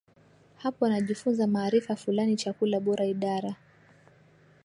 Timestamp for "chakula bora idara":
2.35-3.55